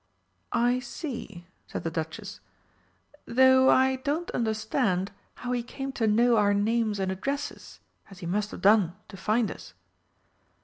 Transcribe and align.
"I 0.51 0.79
see," 0.79 1.45
said 1.67 1.83
the 1.83 1.91
Duchess; 1.91 2.39
"though 3.27 3.69
I 3.69 3.97
don't 3.97 4.31
understand 4.31 5.11
how 5.35 5.51
he 5.51 5.61
came 5.61 5.91
to 5.91 6.07
know 6.07 6.37
our 6.37 6.55
names 6.55 6.97
and 6.99 7.11
addresses, 7.11 7.79
as 8.09 8.17
he 8.17 8.25
must 8.25 8.49
have 8.49 8.61
done 8.61 8.95
to 9.09 9.15
find 9.17 9.51
us." 9.51 9.75